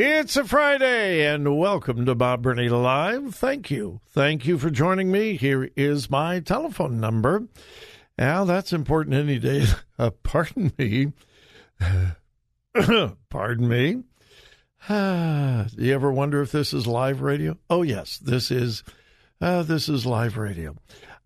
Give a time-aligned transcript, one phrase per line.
[0.00, 3.34] It's a Friday, and welcome to Bob Burney Live.
[3.34, 4.00] Thank you.
[4.06, 5.36] Thank you for joining me.
[5.36, 7.48] Here is my telephone number.
[8.16, 9.66] Now, that's important any day.
[9.98, 11.12] Uh, pardon me.
[13.28, 14.04] pardon me.
[14.88, 17.58] Do you ever wonder if this is live radio?
[17.68, 18.84] Oh yes, this is.
[19.40, 20.76] Uh, this is live radio.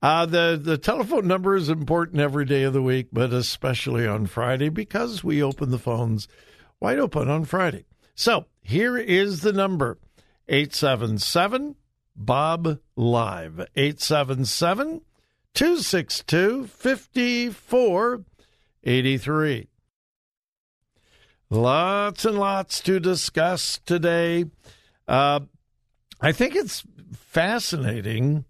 [0.00, 4.24] Uh, the the telephone number is important every day of the week, but especially on
[4.24, 6.26] Friday because we open the phones
[6.80, 7.84] wide open on Friday.
[8.14, 9.98] So here is the number:
[10.48, 11.76] eight seven seven
[12.14, 15.02] Bob Live eight seven seven
[15.54, 18.24] two six two fifty four
[18.84, 19.68] eighty three.
[21.50, 24.46] Lots and lots to discuss today.
[25.06, 25.40] Uh,
[26.20, 26.84] I think it's
[27.14, 28.44] fascinating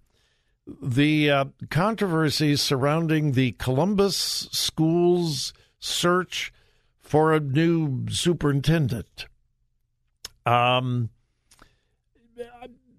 [0.81, 4.17] the uh, controversy surrounding the Columbus
[4.53, 6.53] schools search
[7.01, 9.27] for a new superintendent.
[10.47, 11.11] Um,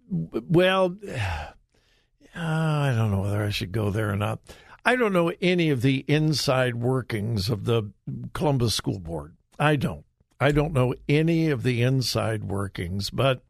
[0.10, 0.96] well,
[2.36, 4.40] I don't know whether I should go there or not.
[4.86, 7.92] I don't know any of the inside workings of the
[8.34, 9.36] Columbus School Board.
[9.60, 10.06] I don't.
[10.40, 13.44] I don't know any of the inside workings, but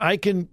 [0.00, 0.48] I can.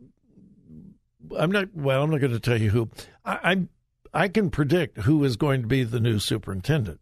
[1.38, 1.74] I'm not.
[1.74, 2.90] Well, I'm not going to tell you who.
[3.24, 3.68] I,
[4.14, 7.00] I I can predict who is going to be the new superintendent.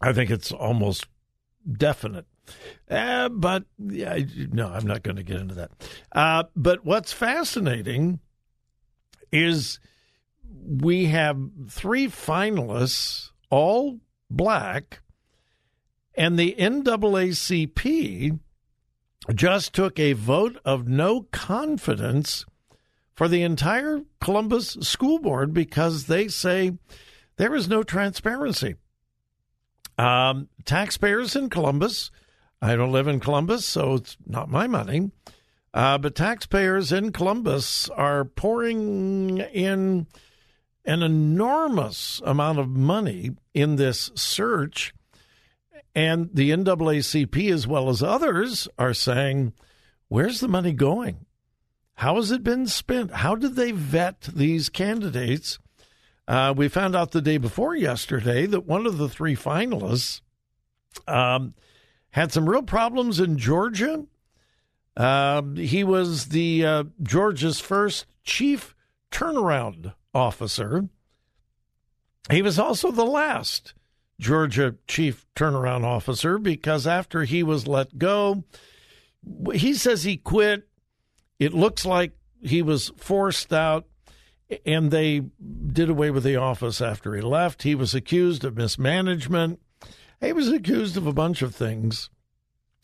[0.00, 1.06] I think it's almost
[1.70, 2.26] definite.
[2.90, 4.18] Uh, but yeah,
[4.50, 5.70] no, I'm not going to get into that.
[6.12, 8.20] Uh, but what's fascinating
[9.32, 9.78] is
[10.66, 11.38] we have
[11.68, 14.00] three finalists, all
[14.30, 15.00] black,
[16.14, 18.38] and the NAACP
[19.34, 22.46] just took a vote of no confidence
[23.14, 26.72] for the entire Columbus School Board because they say
[27.36, 28.76] there is no transparency.
[29.98, 32.10] Um, taxpayers in Columbus,
[32.60, 35.10] I don't live in Columbus, so it's not my money,
[35.72, 40.06] uh, but taxpayers in Columbus are pouring in
[40.84, 44.94] an enormous amount of money in this search
[45.94, 49.52] and the NAACP, as well as others, are saying,
[50.08, 51.26] where's the money going?
[51.94, 53.10] How has it been spent?
[53.12, 55.58] How did they vet these candidates?
[56.28, 60.20] Uh, we found out the day before yesterday that one of the three finalists
[61.08, 61.54] um,
[62.10, 64.04] had some real problems in Georgia.
[64.96, 68.74] Uh, he was the uh, Georgia's first chief
[69.10, 70.88] turnaround officer.
[72.30, 73.74] He was also the last
[74.18, 78.44] Georgia chief turnaround officer because after he was let go,
[79.54, 80.68] he says he quit.
[81.38, 82.12] It looks like
[82.42, 83.86] he was forced out
[84.64, 87.62] and they did away with the office after he left.
[87.62, 89.60] He was accused of mismanagement.
[90.20, 92.10] He was accused of a bunch of things.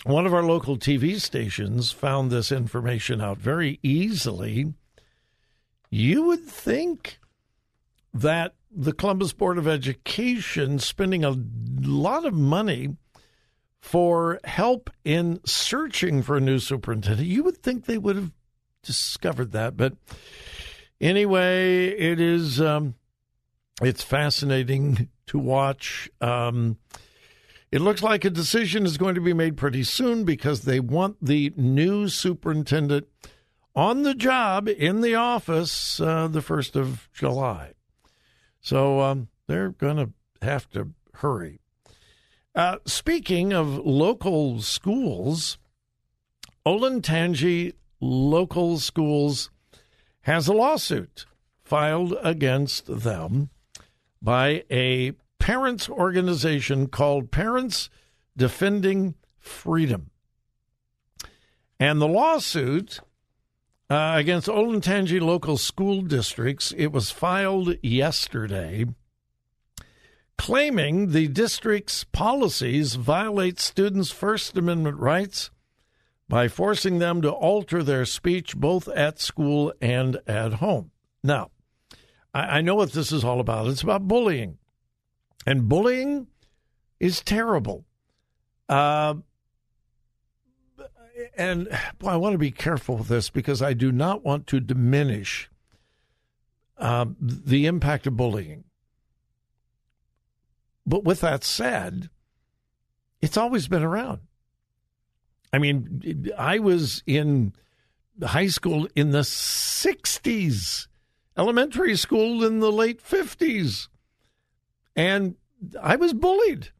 [0.04, 4.74] One of our local TV stations found this information out very easily.
[5.90, 7.18] you would think
[8.12, 11.36] that the Columbus Board of Education spending a
[11.80, 12.96] lot of money
[13.80, 17.28] for help in searching for a new superintendent.
[17.28, 18.32] You would think they would have
[18.82, 19.94] discovered that, but
[21.00, 22.94] anyway, it is um,
[23.82, 26.10] it's fascinating to watch.
[26.20, 26.78] Um,
[27.74, 31.16] it looks like a decision is going to be made pretty soon because they want
[31.20, 33.08] the new superintendent
[33.74, 37.72] on the job in the office uh, the 1st of July.
[38.60, 41.58] So um, they're going to have to hurry.
[42.54, 45.58] Uh, speaking of local schools,
[46.64, 49.50] Olentangy Local Schools
[50.20, 51.26] has a lawsuit
[51.64, 53.50] filed against them
[54.22, 55.14] by a
[55.44, 57.90] parents organization called Parents
[58.34, 60.08] Defending Freedom.
[61.78, 63.00] And the lawsuit
[63.90, 68.86] uh, against Olentangy local school districts, it was filed yesterday,
[70.38, 75.50] claiming the district's policies violate students' First Amendment rights
[76.26, 80.90] by forcing them to alter their speech both at school and at home.
[81.22, 81.50] Now,
[82.32, 83.66] I, I know what this is all about.
[83.66, 84.56] It's about bullying.
[85.46, 86.26] And bullying
[87.00, 87.84] is terrible.
[88.68, 89.14] Uh,
[91.36, 91.68] and
[91.98, 95.50] boy, I want to be careful with this because I do not want to diminish
[96.78, 98.64] uh, the impact of bullying.
[100.86, 102.10] But with that said,
[103.20, 104.20] it's always been around.
[105.52, 107.54] I mean, I was in
[108.22, 110.88] high school in the 60s,
[111.36, 113.88] elementary school in the late 50s,
[114.96, 115.36] and
[115.80, 116.70] I was bullied.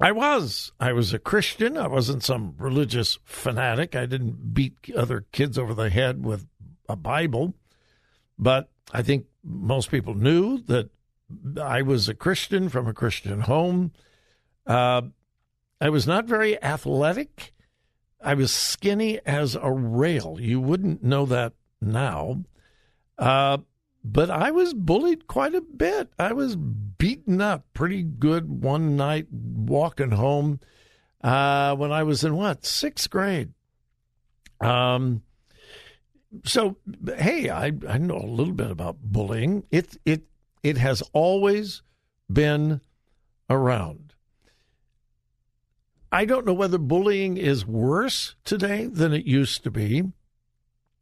[0.00, 0.72] I was.
[0.80, 1.76] I was a Christian.
[1.76, 3.94] I wasn't some religious fanatic.
[3.94, 6.46] I didn't beat other kids over the head with
[6.88, 7.54] a Bible.
[8.38, 10.88] But I think most people knew that
[11.60, 13.92] I was a Christian from a Christian home.
[14.66, 15.02] Uh,
[15.80, 17.52] I was not very athletic.
[18.22, 20.38] I was skinny as a rail.
[20.40, 22.44] You wouldn't know that now.
[23.18, 23.58] Uh,
[24.02, 26.08] but I was bullied quite a bit.
[26.18, 26.56] I was
[27.00, 30.60] beaten up pretty good one night walking home
[31.24, 33.54] uh, when I was in what sixth grade.
[34.60, 35.22] Um,
[36.44, 36.76] so
[37.16, 39.64] hey, I I know a little bit about bullying.
[39.70, 40.24] It it
[40.62, 41.82] it has always
[42.30, 42.82] been
[43.48, 44.14] around.
[46.12, 50.04] I don't know whether bullying is worse today than it used to be,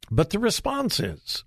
[0.09, 1.43] but the response is.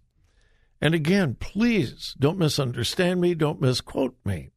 [0.82, 4.50] And again, please don't misunderstand me, don't misquote me.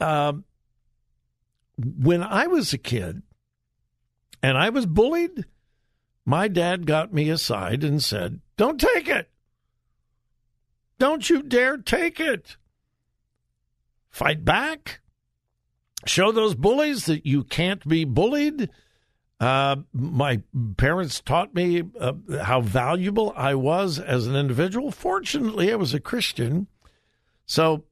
[0.00, 0.32] Uh,
[1.76, 3.20] when I was a kid
[4.42, 5.44] and I was bullied,
[6.24, 9.28] my dad got me aside and said, Don't take it.
[10.98, 12.56] Don't you dare take it.
[14.08, 15.00] Fight back.
[16.06, 18.70] Show those bullies that you can't be bullied
[19.40, 20.42] uh, my
[20.76, 24.90] parents taught me uh, how valuable I was as an individual.
[24.90, 26.68] Fortunately, I was a Christian.
[27.46, 27.84] So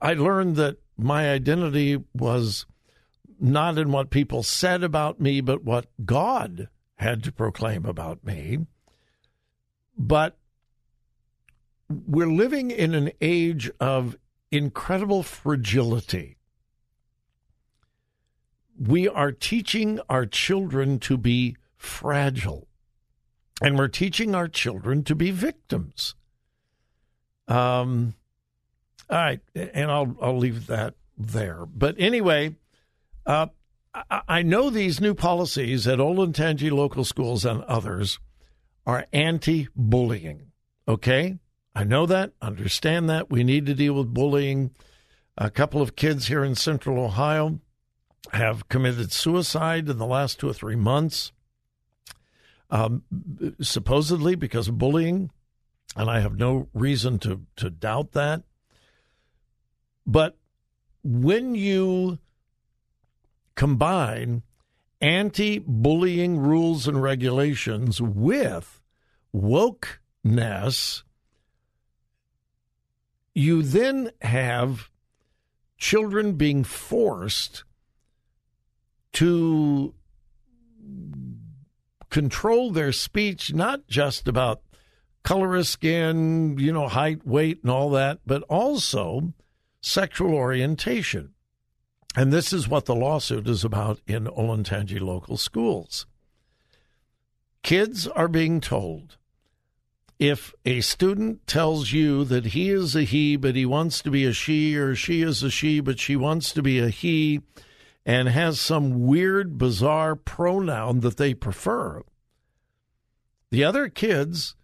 [0.00, 2.66] I learned that my identity was
[3.38, 8.60] not in what people said about me, but what God had to proclaim about me.
[9.98, 10.38] But
[11.88, 14.16] we're living in an age of
[14.50, 16.35] incredible fragility
[18.78, 22.68] we are teaching our children to be fragile,
[23.62, 26.14] and we're teaching our children to be victims.
[27.48, 28.14] Um,
[29.08, 31.64] all right, and I'll I'll leave that there.
[31.66, 32.56] But anyway,
[33.24, 33.46] uh,
[33.94, 38.18] I, I know these new policies at Olentangy local schools and others
[38.84, 40.52] are anti-bullying.
[40.88, 41.38] Okay,
[41.74, 43.30] I know that, understand that.
[43.30, 44.72] We need to deal with bullying.
[45.38, 47.60] A couple of kids here in Central Ohio
[48.32, 51.32] have committed suicide in the last two or three months,
[52.70, 53.02] um,
[53.60, 55.30] supposedly because of bullying,
[55.96, 58.42] and I have no reason to, to doubt that.
[60.06, 60.36] But
[61.02, 62.18] when you
[63.54, 64.42] combine
[65.00, 68.80] anti bullying rules and regulations with
[69.34, 71.02] wokeness,
[73.34, 74.90] you then have
[75.78, 77.64] children being forced
[79.16, 79.94] to
[82.10, 84.60] control their speech, not just about
[85.22, 89.32] color of skin, you know, height, weight, and all that, but also
[89.80, 91.32] sexual orientation.
[92.14, 96.04] And this is what the lawsuit is about in Olentangy local schools.
[97.62, 99.16] Kids are being told
[100.18, 104.26] if a student tells you that he is a he, but he wants to be
[104.26, 107.40] a she, or she is a she, but she wants to be a he,
[108.06, 112.02] and has some weird, bizarre pronoun that they prefer,
[113.50, 114.54] the other kids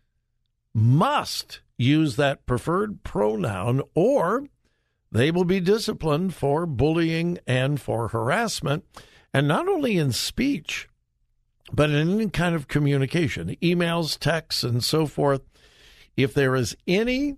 [0.73, 4.47] must use that preferred pronoun or
[5.11, 8.85] they will be disciplined for bullying and for harassment,
[9.35, 10.89] and not only in speech,
[11.71, 15.43] but in any kind of communication, emails, texts, and so forth.
[16.17, 17.37] If there is any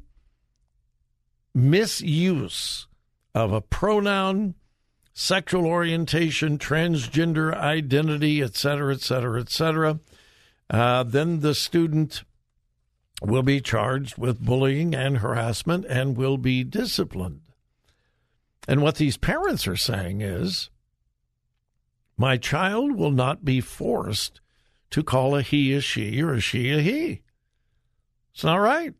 [1.52, 2.86] misuse
[3.34, 4.54] of a pronoun,
[5.14, 10.00] sexual orientation, transgender identity, et cetera, et cetera, et cetera,
[10.68, 12.24] uh, then the student
[13.22, 17.40] will be charged with bullying and harassment and will be disciplined.
[18.66, 20.68] And what these parents are saying is
[22.16, 24.40] my child will not be forced
[24.90, 27.22] to call a he a she or a she a he.
[28.34, 28.94] It's not right.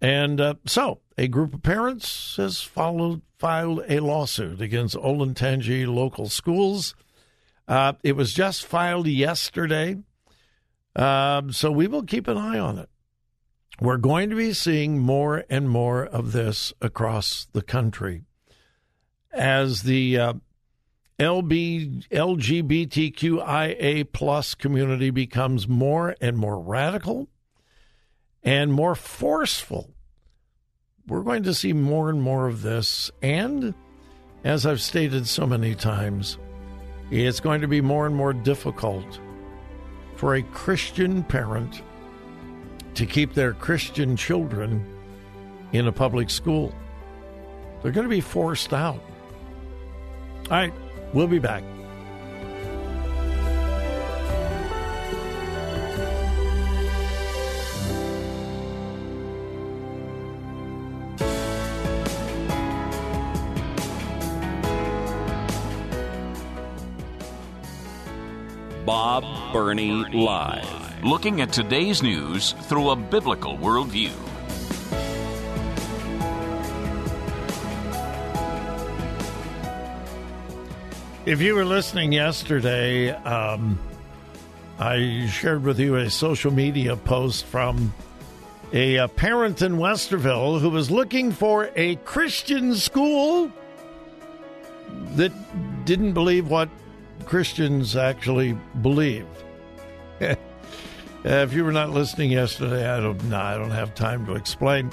[0.00, 6.28] And uh, so a group of parents has followed, filed a lawsuit against Olentangy local
[6.28, 6.94] schools.
[7.66, 9.96] Uh, it was just filed yesterday.
[10.94, 12.88] Um, so we will keep an eye on it.
[13.80, 18.22] We're going to be seeing more and more of this across the country
[19.32, 20.32] as the uh,
[21.18, 27.28] LB, LGBTQIA plus community becomes more and more radical
[28.42, 29.94] and more forceful.
[31.08, 33.10] We're going to see more and more of this.
[33.22, 33.74] And
[34.44, 36.36] as I've stated so many times,
[37.10, 39.18] it's going to be more and more difficult
[40.16, 41.82] for a Christian parent
[42.94, 44.84] to keep their Christian children
[45.72, 46.74] in a public school.
[47.82, 49.00] They're going to be forced out.
[50.50, 50.74] All right,
[51.14, 51.62] we'll be back.
[68.88, 74.14] Bob Burney Live looking at today's news through a biblical worldview.
[81.26, 83.78] If you were listening yesterday, um,
[84.78, 87.92] I shared with you a social media post from
[88.72, 93.52] a, a parent in Westerville who was looking for a Christian school
[95.16, 96.70] that didn't believe what
[97.26, 99.26] Christians actually believe.
[101.24, 103.32] If you were not listening yesterday, I don't.
[103.32, 104.90] I don't have time to explain.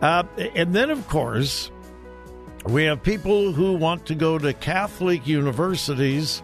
[0.00, 0.24] Uh,
[0.56, 1.70] and then, of course,
[2.64, 6.42] we have people who want to go to Catholic universities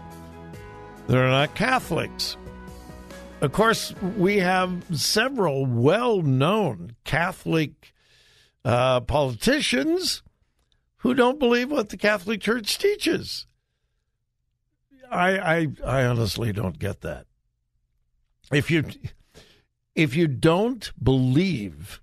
[1.07, 2.37] that are not Catholics.
[3.41, 7.95] Of course, we have several well known Catholic
[8.65, 10.23] uh, politicians
[10.99, 13.47] who don't believe what the Catholic Church teaches.
[15.11, 17.27] I, I, I honestly don't get that
[18.53, 18.85] if you
[19.95, 22.01] if you don't believe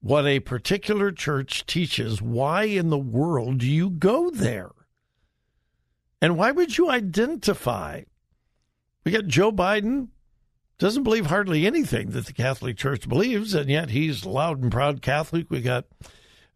[0.00, 4.70] what a particular church teaches, why in the world do you go there?
[6.22, 8.02] And why would you identify?
[9.04, 10.08] We got Joe Biden
[10.78, 15.02] doesn't believe hardly anything that the Catholic Church believes, and yet he's loud and proud
[15.02, 15.50] Catholic.
[15.50, 15.86] We got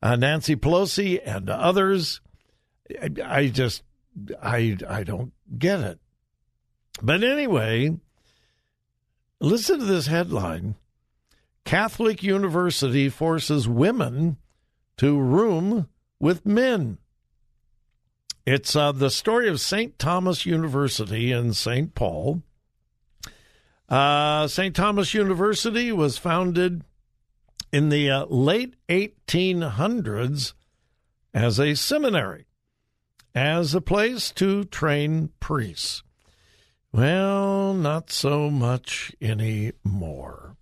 [0.00, 2.20] uh, Nancy Pelosi and others.
[3.00, 3.82] I, I just
[4.40, 5.98] I I don't get it.
[7.00, 7.96] But anyway,
[9.42, 10.76] Listen to this headline
[11.64, 14.36] Catholic University forces women
[14.98, 15.88] to room
[16.20, 16.98] with men.
[18.46, 19.98] It's uh, the story of St.
[19.98, 21.92] Thomas University in St.
[21.92, 22.44] Paul.
[23.88, 24.76] Uh, St.
[24.76, 26.84] Thomas University was founded
[27.72, 30.52] in the uh, late 1800s
[31.34, 32.46] as a seminary,
[33.34, 36.02] as a place to train priests.
[36.92, 40.56] Well, not so much anymore.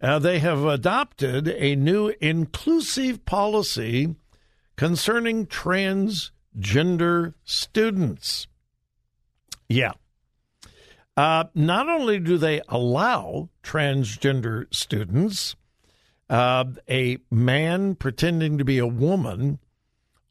[0.00, 4.16] Uh, they have adopted a new inclusive policy
[4.76, 8.46] concerning transgender students.
[9.68, 9.92] Yeah.
[11.16, 15.54] Uh, not only do they allow transgender students,
[16.30, 19.58] uh, a man pretending to be a woman,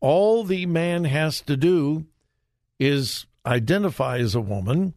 [0.01, 2.05] all the man has to do
[2.79, 4.93] is identify as a woman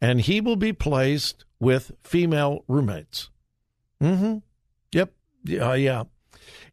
[0.00, 3.30] and he will be placed with female roommates.
[4.02, 4.38] Mm-hmm.
[4.92, 5.12] Yep.
[5.60, 6.04] Uh, yeah.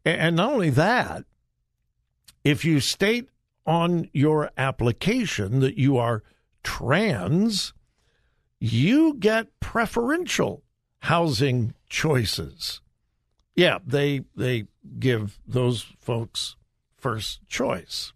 [0.04, 1.24] And, not only that,
[2.42, 3.28] if you state
[3.66, 6.22] on your application that you are
[6.62, 7.72] trans,
[8.60, 10.62] you get preferential
[11.00, 12.80] housing choices.
[13.56, 14.66] Yeah, they they
[14.98, 16.56] give those folks
[17.04, 18.14] first choice.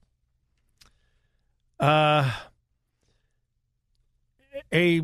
[1.78, 2.33] Uh,
[4.73, 5.02] a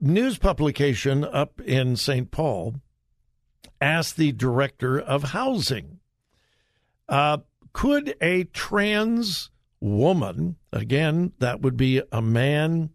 [0.00, 2.30] news publication up in St.
[2.30, 2.76] Paul
[3.80, 5.98] asked the director of housing
[7.08, 7.38] uh,
[7.72, 12.90] could a trans woman, again, that would be a man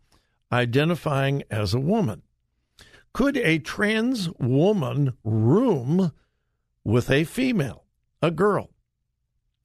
[0.49, 2.21] identifying as a woman,
[3.11, 6.13] could a trans woman room
[6.85, 7.83] with a female,
[8.21, 8.69] a girl?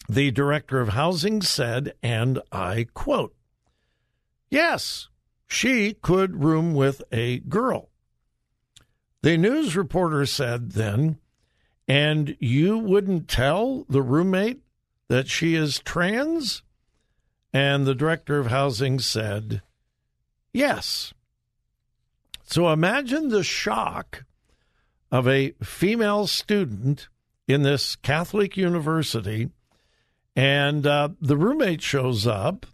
[0.08, 3.34] The director of housing said, and I quote,
[4.50, 5.08] Yes,
[5.46, 7.90] she could room with a girl.
[9.22, 11.18] The news reporter said then,
[11.86, 14.62] and you wouldn't tell the roommate
[15.08, 16.62] that she is trans?
[17.52, 19.62] And the director of housing said,
[20.52, 21.14] yes.
[22.44, 24.24] So imagine the shock
[25.10, 27.08] of a female student
[27.46, 29.48] in this Catholic university,
[30.38, 32.64] and uh, the roommate shows up,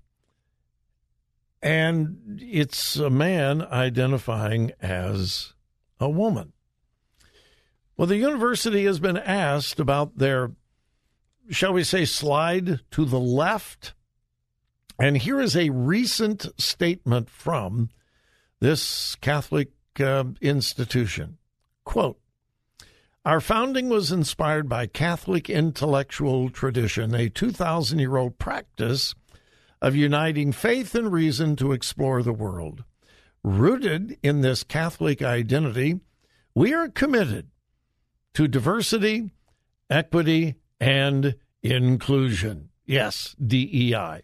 [1.63, 5.55] and it's a man identifying as
[5.99, 6.53] a woman.
[7.97, 10.51] Well, the university has been asked about their,
[11.49, 13.95] shall we say, slide to the left.
[14.99, 17.89] And here is a recent statement from
[18.61, 21.39] this Catholic uh, institution.
[21.85, 22.19] Quote,
[23.25, 29.15] our founding was inspired by Catholic intellectual tradition, a 2,000 year old practice
[29.81, 32.85] of uniting faith and reason to explore the world.
[33.43, 36.01] Rooted in this Catholic identity,
[36.55, 37.49] we are committed
[38.35, 39.31] to diversity,
[39.89, 42.69] equity, and inclusion.
[42.85, 44.23] Yes, DEI.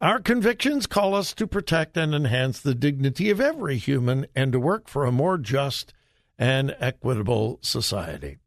[0.00, 4.58] Our convictions call us to protect and enhance the dignity of every human and to
[4.58, 5.92] work for a more just
[6.40, 8.38] and equitable society.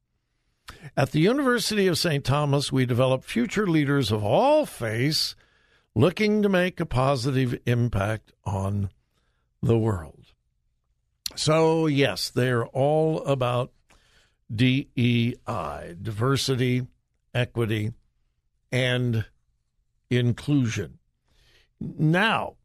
[0.97, 2.25] At the University of St.
[2.25, 5.35] Thomas, we develop future leaders of all faiths
[5.93, 8.89] looking to make a positive impact on
[9.61, 10.25] the world.
[11.35, 13.71] So, yes, they're all about
[14.53, 16.87] DEI, diversity,
[17.33, 17.93] equity,
[18.71, 19.25] and
[20.09, 20.97] inclusion.
[21.79, 22.55] Now,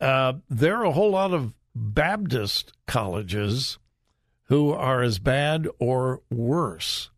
[0.00, 3.78] uh, there are a whole lot of Baptist colleges
[4.44, 7.10] who are as bad or worse.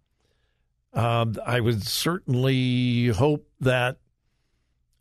[0.92, 3.98] Uh, I would certainly hope that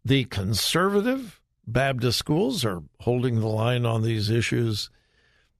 [0.03, 4.89] the conservative Baptist schools are holding the line on these issues,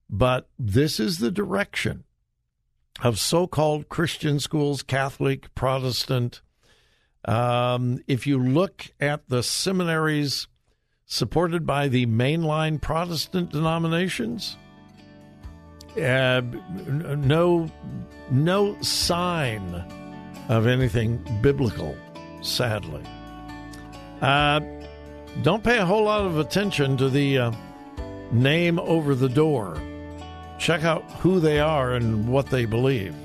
[0.10, 2.04] but this is the direction
[3.02, 6.42] of so called Christian schools, Catholic, Protestant.
[7.26, 10.48] Um, if you look at the seminaries
[11.06, 14.58] supported by the mainline Protestant denominations,
[15.98, 16.42] uh,
[17.18, 17.70] no,
[18.30, 19.84] no sign
[20.50, 21.96] of anything biblical,
[22.42, 23.04] sadly.
[24.22, 24.60] Uh,
[25.42, 27.52] don't pay a whole lot of attention to the uh,
[28.32, 29.82] name over the door.
[30.60, 33.16] Check out who they are and what they believe.